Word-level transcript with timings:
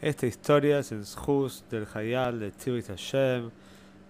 Esta 0.00 0.28
historia 0.28 0.78
es 0.78 0.92
en 0.92 1.02
Shus 1.02 1.64
del 1.68 1.84
Hayal 1.92 2.38
de 2.38 2.52
Tzivit 2.52 2.86
Hashem, 2.86 3.50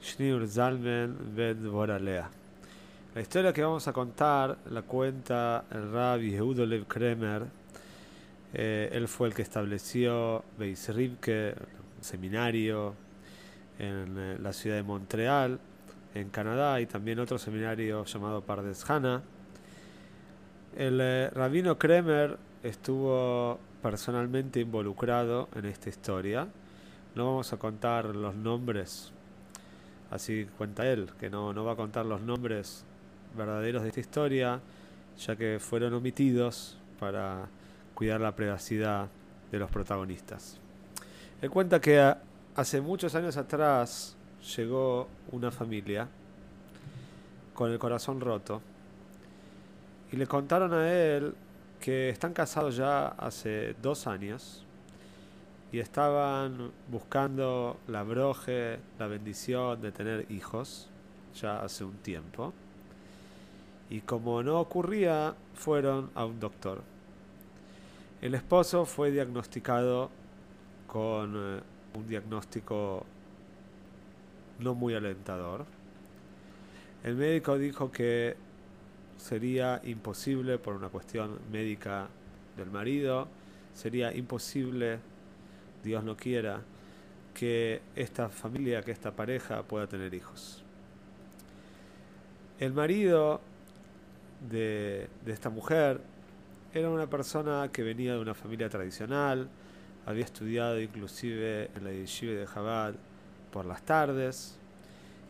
Shneur 0.02 0.46
Zalmen 0.46 1.16
Ben 1.34 1.73
Boralea. 1.73 2.29
La 3.15 3.23
historia 3.23 3.55
que 3.55 3.62
vamos 3.62 3.88
a 3.88 3.95
contar 3.95 4.59
la 4.70 4.82
cuenta 4.82 5.65
el 5.70 5.91
Rabbi 5.91 6.32
Yehudo 6.32 6.66
Lev 6.66 6.87
Kremer. 6.87 7.46
Eh, 8.52 8.91
él 8.93 9.09
fue 9.09 9.29
el 9.29 9.34
que 9.34 9.41
estableció 9.41 10.45
Beis 10.59 10.95
Ribke, 10.95 11.55
seminario 12.02 12.95
en 13.79 14.18
eh, 14.18 14.38
la 14.43 14.52
ciudad 14.52 14.77
de 14.77 14.82
Montreal, 14.82 15.59
en 16.15 16.29
Canadá, 16.29 16.82
y 16.82 16.87
también 16.87 17.18
otro 17.18 17.38
seminario 17.38 18.05
llamado 18.05 18.43
Pardes 18.43 18.84
Hana. 18.91 19.23
El 20.77 21.01
eh, 21.01 21.30
rabino 21.30 21.79
Kremer 21.79 22.37
estuvo 22.62 23.59
personalmente 23.82 24.60
involucrado 24.60 25.48
en 25.55 25.66
esta 25.66 25.88
historia. 25.88 26.48
No 27.14 27.27
vamos 27.27 27.52
a 27.52 27.56
contar 27.56 28.06
los 28.06 28.34
nombres, 28.34 29.12
así 30.10 30.46
cuenta 30.56 30.87
él, 30.87 31.10
que 31.18 31.30
no, 31.30 31.52
no 31.52 31.65
va 31.65 31.73
a 31.73 31.76
contar 31.76 32.07
los 32.07 32.20
nombres 32.20 32.85
verdaderos 33.37 33.82
de 33.82 33.88
esta 33.88 34.01
historia, 34.01 34.60
ya 35.18 35.37
que 35.37 35.59
fueron 35.60 35.95
omitidos 35.95 36.79
para 36.98 37.48
cuidar 37.95 38.20
la 38.20 38.35
privacidad 38.35 39.09
de 39.51 39.59
los 39.59 39.70
protagonistas. 39.70 40.59
Él 41.40 41.51
cuenta 41.51 41.80
que 41.80 42.15
hace 42.54 42.80
muchos 42.80 43.15
años 43.15 43.37
atrás 43.37 44.16
llegó 44.57 45.09
una 45.32 45.51
familia 45.51 46.09
con 47.54 47.70
el 47.70 47.79
corazón 47.79 48.20
roto 48.20 48.60
y 50.13 50.16
le 50.16 50.26
contaron 50.26 50.73
a 50.73 50.92
él 50.92 51.35
que 51.80 52.10
están 52.10 52.32
casados 52.32 52.76
ya 52.76 53.09
hace 53.09 53.74
dos 53.80 54.07
años 54.07 54.65
y 55.71 55.79
estaban 55.80 56.73
buscando 56.90 57.79
la 57.87 58.02
broje, 58.02 58.79
la 58.98 59.07
bendición 59.07 59.80
de 59.80 59.93
tener 59.93 60.30
hijos 60.30 60.88
ya 61.35 61.60
hace 61.60 61.85
un 61.85 61.95
tiempo. 61.98 62.52
Y 63.90 64.00
como 64.00 64.43
no 64.43 64.60
ocurría, 64.60 65.34
fueron 65.54 66.10
a 66.15 66.25
un 66.25 66.41
doctor. 66.41 66.82
El 68.20 68.34
esposo 68.34 68.84
fue 68.84 69.10
diagnosticado 69.10 70.10
con 70.87 71.34
eh, 71.37 71.60
un 71.94 72.09
diagnóstico 72.09 73.04
no 74.59 74.75
muy 74.75 74.94
alentador. 74.94 75.65
El 77.04 77.15
médico 77.15 77.56
dijo 77.59 77.92
que 77.92 78.37
sería 79.19 79.81
imposible 79.84 80.59
por 80.59 80.75
una 80.75 80.88
cuestión 80.88 81.38
médica 81.53 82.09
del 82.56 82.71
marido, 82.71 83.28
sería 83.75 84.15
imposible, 84.15 84.99
Dios 85.84 86.03
no 86.05 86.16
quiera, 86.16 86.62
que 87.34 87.83
esta 87.94 88.28
familia, 88.28 88.83
que 88.83 88.91
esta 88.91 89.12
pareja 89.12 89.62
pueda 89.62 89.87
tener 89.87 90.15
hijos. 90.15 90.65
El 92.59 92.72
marido 92.72 93.41
de, 94.50 95.09
esta 95.26 95.50
mujer 95.50 96.00
era 96.75 96.91
una 96.91 97.06
persona 97.09 97.71
que 97.72 97.82
venía 97.82 98.15
de 98.15 98.21
una 98.21 98.34
familia 98.34 98.69
tradicional, 98.69 99.48
había 100.06 100.25
estudiado 100.25 100.81
inclusive 100.81 101.71
en 101.76 101.84
la 101.84 101.92
yeshiva 101.92 102.32
de 102.32 102.47
Jabal 102.47 102.97
por 103.53 103.66
las 103.66 103.82
tardes 103.82 104.59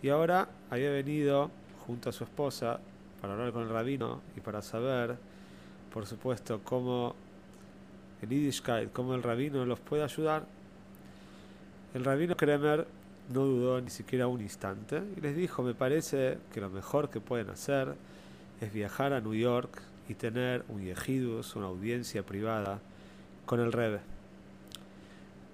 y 0.02 0.08
ahora 0.08 0.48
había 0.70 0.90
venido 0.90 1.50
junto 1.86 2.10
a 2.10 2.12
su 2.12 2.24
esposa 2.24 2.80
para 3.20 3.34
hablar 3.34 3.52
con 3.52 3.62
el 3.62 3.68
rabino 3.68 4.22
y 4.36 4.40
para 4.40 4.62
saber, 4.62 5.16
por 5.92 6.06
supuesto, 6.06 6.60
cómo 6.62 7.14
el 8.22 8.28
Yiddishkeit, 8.28 8.92
cómo 8.92 9.14
el 9.14 9.22
rabino 9.22 9.64
los 9.64 9.80
puede 9.80 10.02
ayudar. 10.02 10.46
El 11.94 12.04
rabino 12.04 12.36
Kremer 12.36 12.86
no 13.32 13.44
dudó 13.44 13.80
ni 13.80 13.90
siquiera 13.90 14.26
un 14.26 14.40
instante 14.40 15.02
y 15.16 15.20
les 15.20 15.36
dijo, 15.36 15.62
me 15.62 15.74
parece 15.74 16.38
que 16.52 16.60
lo 16.60 16.70
mejor 16.70 17.10
que 17.10 17.20
pueden 17.20 17.50
hacer 17.50 17.94
es 18.60 18.72
viajar 18.72 19.12
a 19.12 19.20
New 19.20 19.34
York 19.34 19.82
y 20.08 20.14
tener 20.14 20.64
un 20.68 20.82
yejidus, 20.82 21.54
una 21.56 21.66
audiencia 21.66 22.22
privada 22.24 22.80
con 23.46 23.60
el 23.60 23.72
Rebe. 23.72 24.00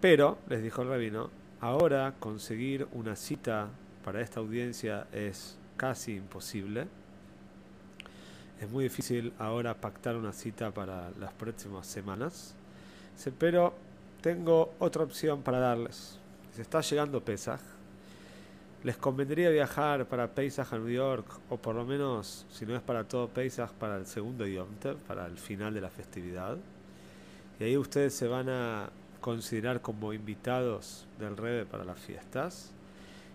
Pero, 0.01 0.39
les 0.49 0.63
dijo 0.63 0.83
el 0.83 0.89
rabino, 0.89 1.31
ahora 1.61 2.15
conseguir 2.21 2.87
una 2.93 3.17
cita 3.17 3.69
para 4.05 4.21
esta 4.21 4.41
audiencia 4.41 5.07
es 5.13 5.57
casi 5.77 6.17
imposible 6.17 6.87
es 8.61 8.71
muy 8.71 8.85
difícil 8.85 9.33
ahora 9.39 9.75
pactar 9.75 10.17
una 10.17 10.33
cita 10.33 10.71
para 10.71 11.11
las 11.19 11.33
próximas 11.33 11.87
semanas. 11.87 12.55
Pero 13.39 13.75
tengo 14.21 14.73
otra 14.79 15.05
opción 15.05 15.43
para 15.43 15.59
darles. 15.59 16.19
Si 16.55 16.61
está 16.61 16.81
llegando 16.81 17.21
Pesach, 17.23 17.61
les 18.85 18.97
convendría 18.97 19.51
viajar 19.51 20.07
para 20.07 20.29
Pesach 20.29 20.73
a 20.73 20.79
New 20.79 20.91
York, 20.91 21.27
o 21.49 21.57
por 21.57 21.75
lo 21.75 21.85
menos, 21.85 22.47
si 22.51 22.67
no 22.67 22.77
es 22.77 22.83
para 22.83 23.05
todo 23.05 23.29
Pesach, 23.29 23.71
para 23.73 23.97
el 23.97 24.07
segundo 24.07 24.47
Yom 24.47 24.69
para 25.07 25.27
el 25.27 25.39
final 25.39 25.73
de 25.75 25.81
la 25.81 25.91
festividad. 25.91 26.57
Y 27.59 27.65
ahí 27.65 27.77
ustedes 27.77 28.15
se 28.15 28.29
van 28.29 28.49
a 28.49 28.91
considerar 29.21 29.81
como 29.81 30.13
invitados 30.13 31.07
del 31.19 31.37
Rebe 31.37 31.65
para 31.65 31.85
las 31.85 31.99
fiestas. 31.99 32.73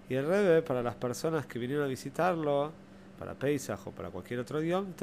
Y 0.08 0.16
el 0.16 0.28
Rebe, 0.28 0.62
para 0.62 0.84
las 0.84 0.96
personas 0.96 1.46
que 1.46 1.58
vinieron 1.58 1.85
a 1.85 1.88
visitarlo, 1.88 2.72
para 3.19 3.35
Pesach 3.35 3.85
o 3.85 3.91
para 3.91 4.09
cualquier 4.09 4.40
otro 4.40 4.62
Yom 4.62 4.94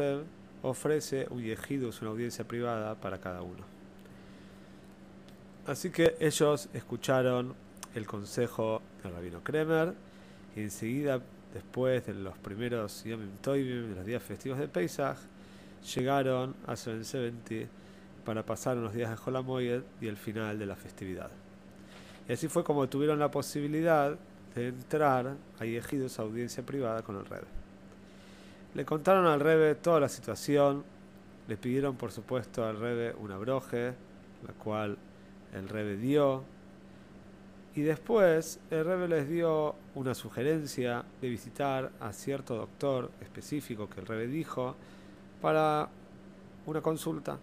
ofrece 0.63 1.27
un 1.31 1.43
yejidus, 1.43 2.01
una 2.01 2.11
audiencia 2.11 2.45
privada 2.45 2.95
para 2.95 3.19
cada 3.19 3.43
uno. 3.43 3.65
Así 5.67 5.91
que 5.91 6.17
ellos 6.19 6.69
escucharon 6.73 7.55
el 7.95 8.07
consejo 8.07 8.81
del 9.03 9.13
rabino 9.13 9.45
Kremer 9.45 9.93
y 10.57 10.63
enseguida, 10.63 11.21
después 11.53 12.07
de 12.07 12.15
los 12.15 12.37
primeros 12.39 13.05
Yom 13.05 13.21
Tovim, 13.43 13.91
de 13.91 13.97
los 13.97 14.07
días 14.07 14.23
festivos 14.23 14.59
de 14.59 14.69
Pesach, 14.69 15.19
llegaron 15.95 16.55
a 16.67 16.75
70 16.75 17.71
para 18.25 18.45
pasar 18.45 18.79
unos 18.79 18.95
días 18.95 19.11
de 19.11 19.17
Holamoyed 19.25 19.83
y 20.01 20.09
el 20.09 20.17
final 20.17 20.59
de 20.59 20.67
la 20.67 20.75
festividad. 20.75 21.31
Y 22.29 22.33
así 22.33 22.49
fue 22.49 22.65
como 22.65 22.89
tuvieron 22.89 23.19
la 23.19 23.31
posibilidad 23.31 24.17
de 24.55 24.69
entrar 24.69 25.37
a 25.61 25.65
Yejidus, 25.65 26.19
audiencia 26.19 26.65
privada 26.65 27.03
con 27.03 27.17
el 27.17 27.25
Rebbe. 27.27 27.66
Le 28.77 28.85
contaron 28.85 29.25
al 29.25 29.41
Rebe 29.41 29.75
toda 29.75 30.01
la 30.01 30.09
situación, 30.11 30.85
le 31.49 31.57
pidieron 31.57 31.97
por 31.97 32.13
supuesto 32.13 32.63
al 32.63 32.79
Rebe 32.79 33.15
una 33.19 33.39
broje, 33.39 33.95
la 34.47 34.53
cual 34.53 34.99
el 35.55 35.67
Rebe 35.67 35.97
dio, 35.97 36.45
y 37.75 37.81
después 37.81 38.61
el 38.71 38.85
Rebe 38.85 39.09
les 39.09 39.31
dio 39.31 39.77
una 39.95 40.15
sugerencia 40.15 41.07
de 41.23 41.29
visitar 41.31 41.91
a 42.01 42.13
cierto 42.13 42.55
doctor 42.55 43.11
específico 43.23 43.89
que 43.89 44.01
el 44.01 44.07
Rebe 44.07 44.27
dijo 44.27 44.77
para 45.41 45.89
una 46.67 46.83
consulta. 46.83 47.39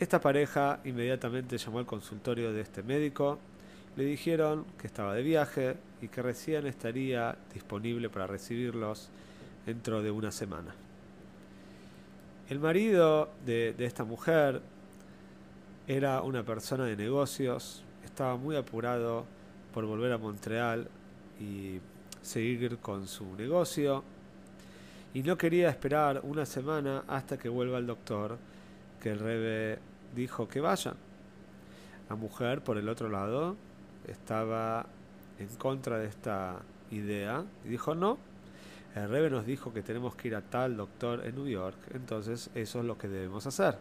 Esta 0.00 0.18
pareja 0.18 0.80
inmediatamente 0.84 1.58
llamó 1.58 1.78
al 1.78 1.84
consultorio 1.84 2.54
de 2.54 2.62
este 2.62 2.82
médico, 2.82 3.38
le 3.96 4.04
dijeron 4.04 4.64
que 4.78 4.86
estaba 4.86 5.12
de 5.12 5.22
viaje 5.22 5.76
y 6.00 6.08
que 6.08 6.22
recién 6.22 6.66
estaría 6.66 7.36
disponible 7.52 8.08
para 8.08 8.26
recibirlos 8.26 9.10
dentro 9.66 10.02
de 10.02 10.10
una 10.10 10.32
semana. 10.32 10.74
El 12.48 12.58
marido 12.58 13.30
de, 13.46 13.74
esta 13.78 14.04
mujer 14.04 14.60
era 15.86 16.22
una 16.22 16.42
persona 16.42 16.84
de 16.84 16.96
negocios, 16.96 17.82
estaba 18.04 18.36
muy 18.36 18.56
apurado 18.56 19.24
por 19.72 19.86
volver 19.86 20.12
a 20.12 20.18
Montreal 20.18 20.88
y 21.40 21.80
seguir 22.20 22.78
con 22.78 23.08
su 23.08 23.34
negocio 23.36 24.04
y 25.14 25.22
no 25.22 25.36
quería 25.36 25.68
esperar 25.68 26.20
una 26.24 26.46
semana 26.46 27.04
hasta 27.08 27.38
que 27.38 27.48
vuelva 27.48 27.78
el 27.78 27.86
doctor 27.86 28.38
que 29.00 29.10
el 29.10 29.18
rebe 29.18 29.78
dijo 30.14 30.48
que 30.48 30.60
vayan. 30.60 30.94
La 32.08 32.16
mujer, 32.16 32.62
por 32.62 32.78
el 32.78 32.88
otro 32.88 33.08
lado, 33.08 33.56
estaba 34.06 34.86
en 35.38 35.48
contra 35.56 35.98
de 35.98 36.06
esta 36.06 36.60
idea 36.90 37.44
y 37.64 37.68
dijo 37.68 37.94
no, 37.94 38.18
el 38.94 39.08
Rebe 39.08 39.30
nos 39.30 39.46
dijo 39.46 39.72
que 39.72 39.82
tenemos 39.82 40.14
que 40.14 40.28
ir 40.28 40.36
a 40.36 40.42
tal 40.42 40.76
doctor 40.76 41.24
en 41.24 41.34
New 41.34 41.48
York, 41.48 41.76
entonces 41.94 42.50
eso 42.54 42.80
es 42.80 42.84
lo 42.84 42.98
que 42.98 43.08
debemos 43.08 43.46
hacer. 43.46 43.78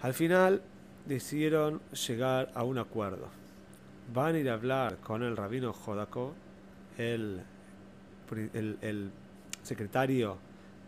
Al 0.00 0.14
final 0.14 0.62
decidieron 1.06 1.80
llegar 2.06 2.50
a 2.54 2.62
un 2.62 2.78
acuerdo. 2.78 3.28
van 4.14 4.36
a 4.36 4.38
ir 4.38 4.48
a 4.48 4.54
hablar 4.54 4.96
con 4.98 5.22
el 5.22 5.36
rabino 5.36 5.72
Jodako, 5.74 6.34
el, 6.96 7.42
secretario 9.62 10.38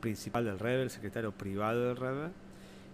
principal 0.01 0.47
del 0.47 0.59
Rebbe, 0.59 0.83
el 0.85 0.91
secretario 0.91 1.33
privado 1.33 1.89
del 1.89 1.97
Rebbe, 1.97 2.29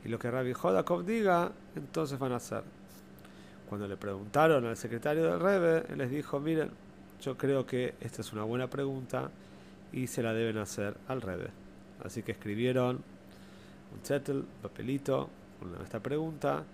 y 0.04 0.08
lo 0.08 0.18
que 0.18 0.30
Rabbi 0.30 0.52
Jodakov 0.52 1.04
diga, 1.04 1.52
entonces 1.76 2.18
van 2.18 2.32
a 2.32 2.36
hacer. 2.36 2.64
Cuando 3.68 3.86
le 3.86 3.96
preguntaron 3.96 4.64
al 4.66 4.76
secretario 4.76 5.24
del 5.30 5.40
Rebbe, 5.40 5.84
él 5.92 5.98
les 5.98 6.10
dijo, 6.10 6.40
miren, 6.40 6.70
yo 7.20 7.36
creo 7.36 7.66
que 7.66 7.94
esta 8.00 8.20
es 8.22 8.32
una 8.32 8.42
buena 8.42 8.68
pregunta 8.68 9.30
y 9.92 10.06
se 10.06 10.22
la 10.22 10.32
deben 10.32 10.58
hacer 10.58 10.96
al 11.08 11.22
Rebbe. 11.22 11.50
Así 12.04 12.22
que 12.22 12.32
escribieron 12.32 12.96
un 12.96 14.04
zettel, 14.04 14.44
papelito, 14.62 15.30
con 15.58 15.82
esta 15.82 16.00
pregunta, 16.00 16.64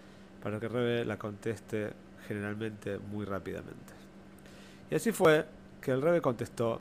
para 0.42 0.58
que 0.58 0.66
el 0.66 0.72
Rebbe 0.72 1.04
la 1.04 1.16
conteste 1.16 1.92
generalmente 2.26 2.98
muy 2.98 3.24
rápidamente. 3.24 3.92
Y 4.90 4.94
así 4.94 5.12
fue 5.12 5.46
que 5.80 5.92
el 5.92 6.02
Rebbe 6.02 6.20
contestó, 6.20 6.80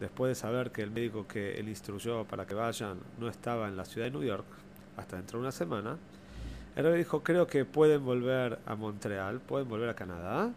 después 0.00 0.30
de 0.30 0.34
saber 0.34 0.70
que 0.70 0.82
el 0.82 0.90
médico 0.90 1.26
que 1.26 1.58
él 1.58 1.68
instruyó 1.68 2.24
para 2.24 2.46
que 2.46 2.54
vayan 2.54 2.98
no 3.18 3.28
estaba 3.28 3.68
en 3.68 3.76
la 3.76 3.84
ciudad 3.84 4.06
de 4.06 4.10
New 4.10 4.24
York, 4.24 4.46
hasta 4.96 5.16
dentro 5.16 5.38
de 5.38 5.42
una 5.42 5.52
semana, 5.52 5.96
el 6.76 6.84
rey 6.84 6.98
dijo, 6.98 7.22
creo 7.22 7.46
que 7.46 7.64
pueden 7.64 8.04
volver 8.04 8.58
a 8.66 8.74
Montreal, 8.74 9.40
pueden 9.40 9.68
volver 9.68 9.88
a 9.88 9.94
Canadá 9.94 10.50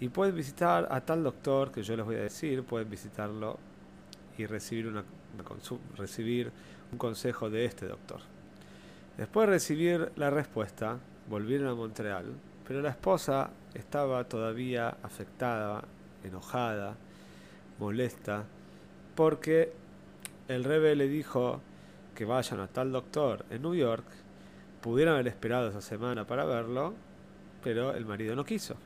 y 0.00 0.08
pueden 0.08 0.34
visitar 0.34 0.88
a 0.90 1.02
tal 1.02 1.22
doctor 1.22 1.70
que 1.70 1.82
yo 1.82 1.96
les 1.96 2.06
voy 2.06 2.16
a 2.16 2.20
decir, 2.20 2.62
pueden 2.62 2.88
visitarlo 2.88 3.58
y 4.38 4.46
recibir, 4.46 4.86
una, 4.86 5.04
recibir 5.96 6.50
un 6.92 6.98
consejo 6.98 7.50
de 7.50 7.64
este 7.64 7.86
doctor. 7.86 8.20
Después 9.16 9.46
de 9.46 9.52
recibir 9.52 10.12
la 10.16 10.30
respuesta, 10.30 10.98
volvieron 11.28 11.68
a 11.68 11.74
Montreal, 11.74 12.26
pero 12.66 12.80
la 12.80 12.90
esposa 12.90 13.50
estaba 13.74 14.24
todavía 14.24 14.96
afectada, 15.02 15.82
enojada, 16.24 16.94
molesta, 17.78 18.44
porque 19.14 19.72
el 20.48 20.64
rebe 20.64 20.96
le 20.96 21.08
dijo 21.08 21.60
que 22.14 22.24
vayan 22.24 22.60
a 22.60 22.68
tal 22.68 22.92
doctor 22.92 23.44
en 23.50 23.62
New 23.62 23.74
York, 23.74 24.04
pudieron 24.80 25.14
haber 25.14 25.28
esperado 25.28 25.68
esa 25.68 25.80
semana 25.80 26.26
para 26.26 26.44
verlo, 26.44 26.94
pero 27.62 27.94
el 27.94 28.06
marido 28.06 28.34
no 28.34 28.44
quiso. 28.44 28.76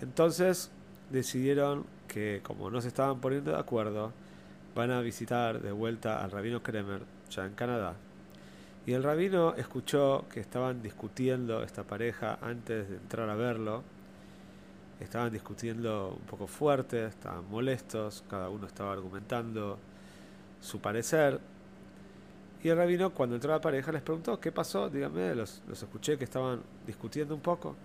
Entonces 0.00 0.70
decidieron 1.10 1.86
que 2.16 2.40
como 2.42 2.70
no 2.70 2.80
se 2.80 2.88
estaban 2.88 3.20
poniendo 3.20 3.50
de 3.50 3.58
acuerdo, 3.58 4.10
van 4.74 4.90
a 4.90 5.02
visitar 5.02 5.60
de 5.60 5.70
vuelta 5.70 6.24
al 6.24 6.30
rabino 6.30 6.62
Kremer, 6.62 7.02
ya 7.28 7.44
en 7.44 7.52
Canadá. 7.52 7.94
Y 8.86 8.94
el 8.94 9.02
rabino 9.02 9.54
escuchó 9.56 10.24
que 10.32 10.40
estaban 10.40 10.80
discutiendo 10.82 11.62
esta 11.62 11.82
pareja 11.82 12.38
antes 12.40 12.88
de 12.88 12.96
entrar 12.96 13.28
a 13.28 13.34
verlo. 13.34 13.82
Estaban 14.98 15.30
discutiendo 15.30 16.16
un 16.18 16.26
poco 16.26 16.46
fuerte, 16.46 17.04
estaban 17.04 17.50
molestos, 17.50 18.24
cada 18.30 18.48
uno 18.48 18.66
estaba 18.66 18.94
argumentando 18.94 19.78
su 20.62 20.80
parecer. 20.80 21.38
Y 22.62 22.70
el 22.70 22.78
rabino, 22.78 23.10
cuando 23.10 23.34
entró 23.34 23.50
la 23.50 23.60
pareja, 23.60 23.92
les 23.92 24.00
preguntó, 24.00 24.40
¿qué 24.40 24.52
pasó? 24.52 24.88
Díganme, 24.88 25.34
los, 25.34 25.60
los 25.68 25.82
escuché 25.82 26.16
que 26.16 26.24
estaban 26.24 26.62
discutiendo 26.86 27.34
un 27.34 27.42
poco. 27.42 27.76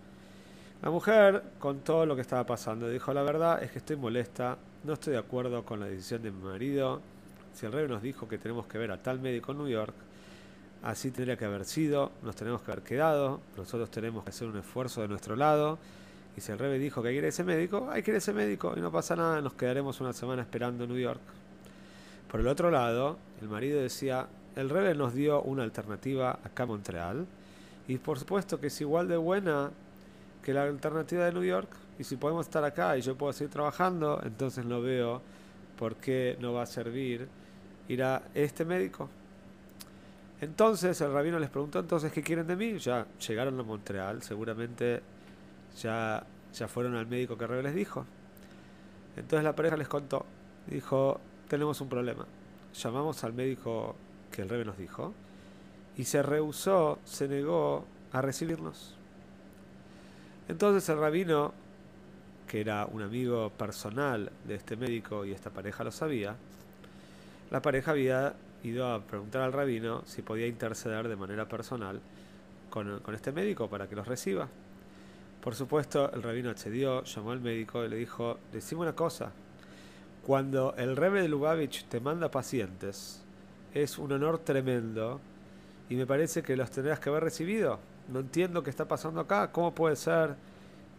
La 0.81 0.89
mujer 0.89 1.43
contó 1.59 2.07
lo 2.07 2.15
que 2.15 2.21
estaba 2.21 2.43
pasando. 2.43 2.89
Dijo, 2.89 3.13
la 3.13 3.21
verdad 3.21 3.61
es 3.61 3.71
que 3.71 3.77
estoy 3.77 3.97
molesta, 3.97 4.57
no 4.83 4.93
estoy 4.93 5.13
de 5.13 5.19
acuerdo 5.19 5.63
con 5.63 5.79
la 5.79 5.85
decisión 5.85 6.23
de 6.23 6.31
mi 6.31 6.41
marido. 6.43 7.01
Si 7.53 7.67
el 7.67 7.71
rey 7.71 7.87
nos 7.87 8.01
dijo 8.01 8.27
que 8.27 8.39
tenemos 8.39 8.65
que 8.65 8.79
ver 8.79 8.91
a 8.91 8.97
tal 8.97 9.19
médico 9.19 9.51
en 9.51 9.59
New 9.59 9.67
York, 9.67 9.93
así 10.81 11.11
tendría 11.11 11.37
que 11.37 11.45
haber 11.45 11.65
sido, 11.65 12.11
nos 12.23 12.35
tenemos 12.35 12.63
que 12.63 12.71
haber 12.71 12.83
quedado, 12.83 13.41
nosotros 13.55 13.91
tenemos 13.91 14.23
que 14.23 14.31
hacer 14.31 14.47
un 14.47 14.57
esfuerzo 14.57 15.01
de 15.01 15.07
nuestro 15.07 15.35
lado. 15.35 15.77
Y 16.35 16.41
si 16.41 16.51
el 16.51 16.57
rey 16.57 16.79
dijo 16.79 17.03
que 17.03 17.09
hay 17.09 17.13
que 17.13 17.19
ir 17.19 17.25
a 17.25 17.27
ese 17.27 17.43
médico, 17.43 17.87
hay 17.91 18.01
que 18.01 18.09
ir 18.09 18.15
a 18.15 18.17
ese 18.17 18.33
médico 18.33 18.73
y 18.75 18.79
no 18.79 18.91
pasa 18.91 19.15
nada, 19.15 19.39
nos 19.39 19.53
quedaremos 19.53 20.01
una 20.01 20.13
semana 20.13 20.41
esperando 20.41 20.85
en 20.85 20.89
New 20.89 20.99
York. 20.99 21.21
Por 22.31 22.39
el 22.39 22.47
otro 22.47 22.71
lado, 22.71 23.17
el 23.39 23.49
marido 23.49 23.79
decía, 23.79 24.27
el 24.55 24.69
Rebe 24.69 24.95
nos 24.95 25.13
dio 25.13 25.43
una 25.43 25.61
alternativa 25.61 26.39
acá 26.43 26.63
en 26.63 26.69
Montreal 26.69 27.27
y 27.87 27.99
por 27.99 28.17
supuesto 28.17 28.59
que 28.59 28.67
es 28.67 28.81
igual 28.81 29.07
de 29.09 29.17
buena 29.17 29.69
que 30.43 30.53
la 30.53 30.63
alternativa 30.63 31.25
de 31.25 31.33
New 31.33 31.43
York 31.43 31.69
y 31.99 32.03
si 32.03 32.15
podemos 32.15 32.45
estar 32.45 32.63
acá 32.63 32.97
y 32.97 33.01
yo 33.01 33.15
puedo 33.15 33.33
seguir 33.33 33.51
trabajando, 33.51 34.21
entonces 34.23 34.65
no 34.65 34.81
veo 34.81 35.21
por 35.77 35.95
qué 35.95 36.37
no 36.39 36.53
va 36.53 36.63
a 36.63 36.65
servir 36.65 37.27
ir 37.87 38.03
a 38.03 38.23
este 38.33 38.65
médico. 38.65 39.09
Entonces 40.39 40.99
el 41.01 41.13
rabino 41.13 41.37
les 41.37 41.49
preguntó 41.49 41.79
entonces 41.79 42.11
qué 42.11 42.23
quieren 42.23 42.47
de 42.47 42.55
mí. 42.55 42.79
Ya 42.79 43.05
llegaron 43.27 43.59
a 43.59 43.63
Montreal, 43.63 44.23
seguramente 44.23 45.01
ya, 45.79 46.25
ya 46.53 46.67
fueron 46.67 46.95
al 46.95 47.05
médico 47.05 47.37
que 47.37 47.45
Rebe 47.45 47.63
les 47.63 47.75
dijo. 47.75 48.05
Entonces 49.15 49.43
la 49.43 49.55
pareja 49.55 49.77
les 49.77 49.87
contó. 49.87 50.25
Dijo, 50.67 51.19
tenemos 51.47 51.81
un 51.81 51.89
problema. 51.89 52.25
Llamamos 52.73 53.23
al 53.23 53.33
médico 53.33 53.95
que 54.31 54.41
el 54.41 54.49
rebe 54.49 54.63
nos 54.63 54.77
dijo 54.77 55.13
y 55.97 56.05
se 56.05 56.23
rehusó, 56.23 56.99
se 57.03 57.27
negó 57.27 57.85
a 58.11 58.21
recibirnos. 58.21 58.95
Entonces 60.51 60.89
el 60.89 60.97
rabino, 60.97 61.53
que 62.45 62.59
era 62.59 62.85
un 62.85 63.01
amigo 63.01 63.51
personal 63.51 64.29
de 64.43 64.55
este 64.55 64.75
médico 64.75 65.23
y 65.23 65.31
esta 65.31 65.49
pareja 65.49 65.85
lo 65.85 65.93
sabía, 65.93 66.35
la 67.51 67.61
pareja 67.61 67.91
había 67.91 68.33
ido 68.61 68.91
a 68.91 68.99
preguntar 68.99 69.43
al 69.43 69.53
rabino 69.53 70.03
si 70.05 70.21
podía 70.21 70.47
interceder 70.47 71.07
de 71.07 71.15
manera 71.15 71.47
personal 71.47 72.01
con, 72.69 73.01
este 73.13 73.31
médico 73.31 73.69
para 73.69 73.87
que 73.87 73.95
los 73.95 74.05
reciba. 74.05 74.49
Por 75.41 75.55
supuesto, 75.55 76.11
el 76.11 76.21
rabino 76.21 76.49
accedió, 76.49 77.05
llamó 77.05 77.31
al 77.31 77.39
médico 77.39 77.85
y 77.85 77.87
le 77.87 77.95
dijo, 77.95 78.37
decime 78.51 78.81
una 78.81 78.93
cosa, 78.93 79.31
cuando 80.27 80.75
el 80.75 80.97
Rebe 80.97 81.21
de 81.21 81.29
Lubavitch 81.29 81.85
te 81.85 82.01
manda 82.01 82.29
pacientes, 82.29 83.23
es 83.73 83.97
un 83.97 84.11
honor 84.11 84.39
tremendo 84.39 85.21
y 85.89 85.95
me 85.95 86.05
parece 86.05 86.43
que 86.43 86.57
los 86.57 86.69
tendrás 86.71 86.99
que 86.99 87.07
haber 87.07 87.23
recibido. 87.23 87.79
No 88.09 88.19
entiendo 88.19 88.63
qué 88.63 88.69
está 88.69 88.87
pasando 88.87 89.19
acá. 89.19 89.51
¿Cómo 89.51 89.73
puede 89.73 89.95
ser 89.95 90.35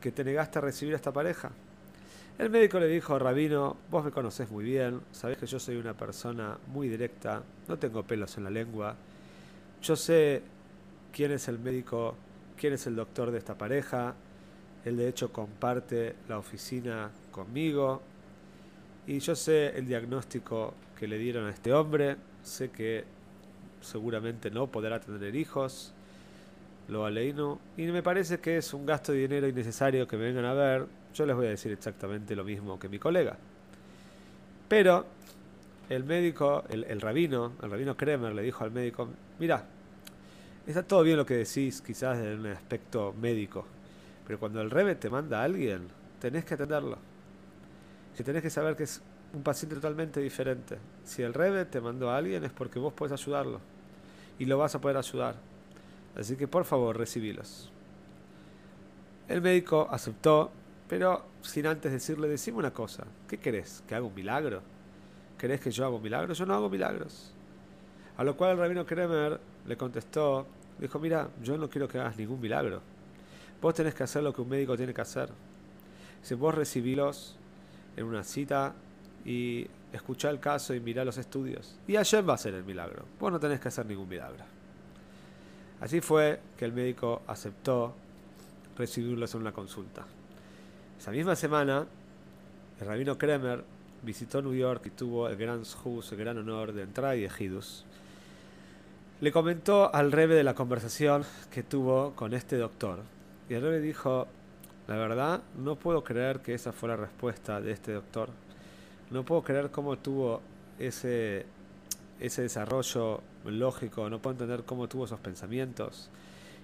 que 0.00 0.12
te 0.12 0.24
negaste 0.24 0.58
a 0.58 0.62
recibir 0.62 0.94
a 0.94 0.96
esta 0.96 1.12
pareja? 1.12 1.50
El 2.38 2.50
médico 2.50 2.80
le 2.80 2.88
dijo, 2.88 3.18
Rabino, 3.18 3.76
vos 3.90 4.04
me 4.04 4.10
conocés 4.10 4.50
muy 4.50 4.64
bien, 4.64 5.00
sabés 5.12 5.36
que 5.36 5.46
yo 5.46 5.60
soy 5.60 5.76
una 5.76 5.94
persona 5.94 6.56
muy 6.68 6.88
directa, 6.88 7.42
no 7.68 7.78
tengo 7.78 8.02
pelos 8.02 8.36
en 8.38 8.44
la 8.44 8.50
lengua. 8.50 8.96
Yo 9.82 9.96
sé 9.96 10.42
quién 11.12 11.30
es 11.30 11.46
el 11.48 11.58
médico, 11.58 12.14
quién 12.56 12.72
es 12.72 12.86
el 12.86 12.96
doctor 12.96 13.30
de 13.30 13.38
esta 13.38 13.56
pareja. 13.56 14.14
Él 14.84 14.96
de 14.96 15.08
hecho 15.08 15.30
comparte 15.30 16.16
la 16.28 16.38
oficina 16.38 17.10
conmigo. 17.30 18.00
Y 19.06 19.18
yo 19.18 19.36
sé 19.36 19.76
el 19.76 19.86
diagnóstico 19.86 20.74
que 20.98 21.06
le 21.06 21.18
dieron 21.18 21.46
a 21.46 21.50
este 21.50 21.72
hombre, 21.72 22.16
sé 22.42 22.70
que 22.70 23.04
seguramente 23.80 24.50
no 24.50 24.68
podrá 24.68 25.00
tener 25.00 25.34
hijos, 25.36 25.92
lo 26.88 27.06
aleino, 27.06 27.60
y 27.76 27.82
me 27.86 28.02
parece 28.02 28.40
que 28.40 28.58
es 28.58 28.74
un 28.74 28.86
gasto 28.86 29.12
de 29.12 29.18
dinero 29.18 29.48
innecesario 29.48 30.06
que 30.06 30.16
me 30.16 30.24
vengan 30.24 30.44
a 30.44 30.54
ver. 30.54 30.86
Yo 31.14 31.26
les 31.26 31.36
voy 31.36 31.46
a 31.46 31.50
decir 31.50 31.72
exactamente 31.72 32.34
lo 32.34 32.44
mismo 32.44 32.78
que 32.78 32.88
mi 32.88 32.98
colega. 32.98 33.36
Pero 34.68 35.06
el 35.88 36.04
médico, 36.04 36.64
el, 36.68 36.84
el 36.84 37.00
rabino, 37.00 37.52
el 37.62 37.70
rabino 37.70 37.96
Kremer 37.96 38.34
le 38.34 38.42
dijo 38.42 38.64
al 38.64 38.70
médico, 38.70 39.08
mira, 39.38 39.64
está 40.66 40.82
todo 40.82 41.02
bien 41.02 41.16
lo 41.16 41.26
que 41.26 41.34
decís, 41.34 41.82
quizás 41.82 42.18
en 42.18 42.40
un 42.40 42.46
aspecto 42.46 43.14
médico, 43.20 43.66
pero 44.26 44.38
cuando 44.38 44.60
el 44.60 44.70
rebe 44.70 44.94
te 44.94 45.10
manda 45.10 45.40
a 45.40 45.44
alguien, 45.44 45.88
tenés 46.20 46.44
que 46.44 46.54
atenderlo 46.54 47.12
que 48.16 48.22
tenés 48.24 48.42
que 48.42 48.50
saber 48.50 48.76
que 48.76 48.84
es 48.84 49.00
un 49.32 49.42
paciente 49.42 49.76
totalmente 49.76 50.20
diferente. 50.20 50.78
Si 51.04 51.22
el 51.22 51.32
Rebe 51.32 51.64
te 51.64 51.80
mandó 51.80 52.10
a 52.10 52.16
alguien 52.16 52.44
es 52.44 52.52
porque 52.52 52.78
vos 52.78 52.92
podés 52.92 53.12
ayudarlo 53.12 53.60
y 54.38 54.44
lo 54.44 54.58
vas 54.58 54.74
a 54.74 54.80
poder 54.80 54.96
ayudar. 54.96 55.36
Así 56.16 56.36
que 56.36 56.48
por 56.48 56.64
favor, 56.64 56.96
recibilos. 56.96 57.70
El 59.28 59.40
médico 59.40 59.88
aceptó, 59.90 60.50
pero 60.88 61.24
sin 61.42 61.66
antes 61.66 61.92
decirle, 61.92 62.28
decime 62.28 62.58
una 62.58 62.72
cosa, 62.72 63.04
¿qué 63.28 63.38
querés? 63.38 63.82
¿Que 63.86 63.94
haga 63.94 64.04
un 64.04 64.14
milagro? 64.14 64.62
¿Querés 65.38 65.60
que 65.60 65.70
yo 65.70 65.84
haga 65.86 65.96
un 65.96 66.02
milagro? 66.02 66.34
Yo 66.34 66.46
no 66.46 66.54
hago 66.54 66.68
milagros. 66.68 67.32
A 68.16 68.24
lo 68.24 68.36
cual 68.36 68.52
el 68.52 68.58
rabino 68.58 68.84
Kremer 68.84 69.40
le 69.66 69.76
contestó, 69.76 70.46
dijo, 70.78 70.98
mira, 70.98 71.28
yo 71.42 71.56
no 71.56 71.70
quiero 71.70 71.88
que 71.88 71.98
hagas 71.98 72.16
ningún 72.16 72.40
milagro. 72.40 72.82
Vos 73.60 73.74
tenés 73.74 73.94
que 73.94 74.02
hacer 74.02 74.22
lo 74.22 74.32
que 74.32 74.42
un 74.42 74.48
médico 74.48 74.76
tiene 74.76 74.92
que 74.92 75.00
hacer. 75.00 75.30
Si 76.20 76.34
vos 76.34 76.54
recibilos, 76.54 77.36
en 77.96 78.04
una 78.04 78.24
cita 78.24 78.74
y 79.24 79.66
escuchar 79.92 80.32
el 80.32 80.40
caso 80.40 80.74
y 80.74 80.80
mirar 80.80 81.06
los 81.06 81.18
estudios. 81.18 81.76
Y 81.86 81.96
ayer 81.96 82.28
va 82.28 82.34
a 82.34 82.38
ser 82.38 82.54
el 82.54 82.64
milagro. 82.64 83.04
Vos 83.20 83.30
no 83.30 83.38
tenés 83.38 83.60
que 83.60 83.68
hacer 83.68 83.86
ningún 83.86 84.08
milagro. 84.08 84.44
Así 85.82 86.00
fue 86.00 86.38
que 86.56 86.64
el 86.64 86.72
médico 86.72 87.22
aceptó 87.26 87.92
recibirlos 88.78 89.34
en 89.34 89.40
una 89.40 89.50
consulta. 89.50 90.06
Esa 90.96 91.10
misma 91.10 91.34
semana, 91.34 91.84
el 92.80 92.86
rabino 92.86 93.18
Kremer 93.18 93.64
visitó 94.00 94.40
New 94.40 94.54
York 94.54 94.86
y 94.86 94.90
tuvo 94.90 95.28
el 95.28 95.36
gran 95.36 95.62
el 95.64 96.16
gran 96.16 96.38
honor 96.38 96.72
de 96.72 96.82
entrar 96.82 97.18
y 97.18 97.24
ejidus. 97.24 97.84
Le 99.20 99.32
comentó 99.32 99.92
al 99.92 100.12
rebe 100.12 100.36
de 100.36 100.44
la 100.44 100.54
conversación 100.54 101.24
que 101.50 101.64
tuvo 101.64 102.12
con 102.14 102.32
este 102.32 102.58
doctor. 102.58 103.00
Y 103.48 103.54
el 103.54 103.62
rebe 103.62 103.80
dijo, 103.80 104.28
La 104.86 104.94
verdad, 104.94 105.42
no 105.58 105.74
puedo 105.74 106.04
creer 106.04 106.42
que 106.42 106.54
esa 106.54 106.70
fue 106.70 106.90
la 106.90 106.96
respuesta 106.96 107.60
de 107.60 107.72
este 107.72 107.90
doctor. 107.90 108.28
No 109.10 109.24
puedo 109.24 109.42
creer 109.42 109.72
cómo 109.72 109.98
tuvo 109.98 110.42
ese, 110.78 111.44
ese 112.20 112.42
desarrollo 112.42 113.20
lógico, 113.44 114.08
no 114.08 114.20
puedo 114.20 114.32
entender 114.32 114.64
cómo 114.64 114.88
tuvo 114.88 115.04
esos 115.04 115.20
pensamientos, 115.20 116.10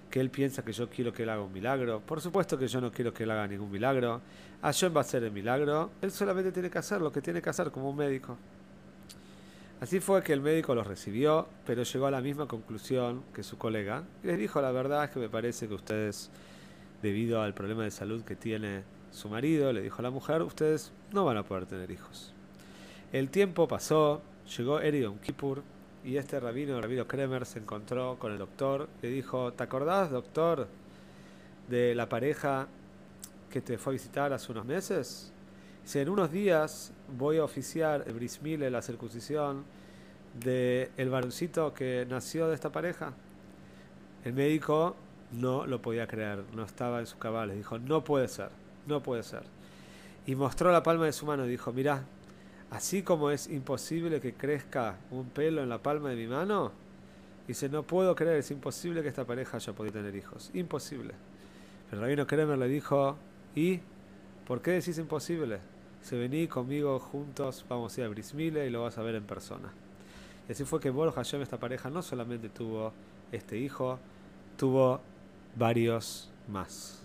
que 0.09 0.19
él 0.19 0.29
piensa 0.29 0.63
que 0.63 0.71
yo 0.71 0.89
quiero 0.89 1.13
que 1.13 1.23
él 1.23 1.29
haga 1.29 1.41
un 1.41 1.53
milagro. 1.53 2.01
Por 2.01 2.21
supuesto 2.21 2.57
que 2.57 2.67
yo 2.67 2.81
no 2.81 2.91
quiero 2.91 3.13
que 3.13 3.23
él 3.23 3.31
haga 3.31 3.47
ningún 3.47 3.69
milagro. 3.69 4.21
Hashem 4.61 4.95
va 4.95 4.99
a 4.99 5.01
hacer 5.01 5.23
el 5.23 5.31
milagro, 5.31 5.91
él 6.01 6.11
solamente 6.11 6.51
tiene 6.51 6.69
que 6.69 6.77
hacer 6.77 7.01
lo 7.01 7.11
que 7.11 7.21
tiene 7.21 7.41
que 7.41 7.49
hacer 7.49 7.71
como 7.71 7.89
un 7.89 7.95
médico. 7.95 8.37
Así 9.81 10.01
fue 10.01 10.21
que 10.23 10.33
el 10.33 10.41
médico 10.41 10.75
los 10.75 10.85
recibió, 10.85 11.47
pero 11.65 11.83
llegó 11.83 12.07
a 12.07 12.11
la 12.11 12.19
misma 12.19 12.47
conclusión 12.47 13.23
que 13.33 13.43
su 13.43 13.57
colega. 13.57 14.03
Y 14.23 14.27
les 14.27 14.37
dijo, 14.37 14.61
la 14.61 14.71
verdad 14.71 15.05
es 15.05 15.11
que 15.11 15.19
me 15.19 15.29
parece 15.29 15.69
que 15.69 15.73
ustedes, 15.73 16.29
debido 17.01 17.41
al 17.41 17.53
problema 17.53 17.83
de 17.83 17.91
salud 17.91 18.23
que 18.23 18.35
tiene 18.35 18.83
su 19.11 19.29
marido, 19.29 19.71
le 19.71 19.81
dijo 19.81 19.99
a 19.99 20.01
la 20.01 20.09
mujer, 20.09 20.41
ustedes 20.41 20.91
no 21.13 21.23
van 21.23 21.37
a 21.37 21.43
poder 21.43 21.65
tener 21.65 21.91
hijos. 21.91 22.33
El 23.13 23.29
tiempo 23.29 23.69
pasó, 23.69 24.21
llegó 24.57 24.79
Eridon 24.79 25.19
Kippur, 25.19 25.63
y 26.03 26.17
este 26.17 26.39
rabino, 26.39 26.77
el 26.77 26.83
rabino 26.83 27.07
Kremer, 27.07 27.45
se 27.45 27.59
encontró 27.59 28.17
con 28.17 28.31
el 28.31 28.37
doctor. 28.37 28.87
Le 29.01 29.09
dijo, 29.09 29.53
¿te 29.53 29.63
acordás, 29.63 30.11
doctor, 30.11 30.67
de 31.67 31.93
la 31.93 32.07
pareja 32.07 32.67
que 33.49 33.61
te 33.61 33.77
fue 33.77 33.93
a 33.93 33.95
visitar 33.95 34.33
hace 34.33 34.51
unos 34.51 34.65
meses? 34.65 35.31
Si 35.83 35.99
en 35.99 36.09
unos 36.09 36.31
días 36.31 36.93
voy 37.17 37.37
a 37.37 37.43
oficiar 37.43 38.03
el 38.07 38.13
brismile, 38.13 38.69
la 38.69 38.81
circuncisión 38.81 39.63
del 40.39 40.89
el 40.97 41.09
varoncito 41.09 41.73
que 41.73 42.05
nació 42.09 42.47
de 42.47 42.55
esta 42.55 42.71
pareja. 42.71 43.13
El 44.23 44.33
médico 44.33 44.95
no 45.31 45.65
lo 45.65 45.81
podía 45.81 46.07
creer, 46.07 46.43
no 46.53 46.63
estaba 46.63 46.99
en 46.99 47.07
su 47.07 47.17
cabal. 47.17 47.49
Le 47.49 47.55
dijo, 47.55 47.79
no 47.79 48.03
puede 48.03 48.27
ser, 48.27 48.49
no 48.87 49.01
puede 49.01 49.23
ser. 49.23 49.43
Y 50.27 50.35
mostró 50.35 50.71
la 50.71 50.83
palma 50.83 51.05
de 51.05 51.13
su 51.13 51.25
mano 51.25 51.45
y 51.45 51.49
dijo, 51.49 51.73
mira, 51.73 52.03
así 52.71 53.01
como 53.01 53.31
es 53.31 53.49
imposible 53.49 54.19
que 54.21 54.33
crezca 54.33 54.97
un 55.11 55.29
pelo 55.29 55.63
en 55.63 55.69
la 55.69 55.79
palma 55.79 56.09
de 56.09 56.15
mi 56.15 56.27
mano, 56.27 56.71
dice, 57.47 57.69
no 57.69 57.83
puedo 57.83 58.15
creer, 58.15 58.37
es 58.37 58.51
imposible 58.51 59.01
que 59.01 59.07
esta 59.07 59.25
pareja 59.25 59.57
haya 59.57 59.73
podido 59.73 59.93
tener 59.93 60.15
hijos. 60.15 60.51
Imposible. 60.53 61.13
Pero 61.89 62.01
Rabino 62.01 62.27
Kremer 62.27 62.57
le 62.57 62.67
dijo, 62.67 63.17
¿y 63.55 63.79
por 64.47 64.61
qué 64.61 64.71
decís 64.71 64.97
imposible? 64.97 65.59
Se 66.01 66.17
vení 66.17 66.47
conmigo 66.47 66.99
juntos, 66.99 67.65
vamos 67.67 67.97
a 67.97 68.01
ir 68.01 68.05
a 68.05 68.09
Brismile 68.09 68.67
y 68.67 68.69
lo 68.69 68.83
vas 68.83 68.97
a 68.97 69.01
ver 69.01 69.15
en 69.15 69.23
persona. 69.23 69.71
Y 70.47 70.51
así 70.51 70.63
fue 70.63 70.79
que 70.79 70.89
Bol 70.89 71.11
Hashem, 71.11 71.41
esta 71.41 71.57
pareja, 71.57 71.89
no 71.89 72.01
solamente 72.01 72.49
tuvo 72.49 72.93
este 73.31 73.57
hijo, 73.57 73.99
tuvo 74.57 75.01
varios 75.55 76.31
más. 76.47 76.98